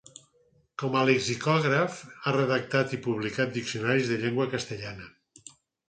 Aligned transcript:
Com 0.83 0.97
a 1.01 1.03
lexicògraf 1.09 2.01
ha 2.25 2.35
redactat 2.39 2.99
i 2.99 3.03
publicat 3.07 3.55
diccionaris 3.61 4.13
de 4.15 4.21
llengua 4.27 4.53
castellana. 4.59 5.11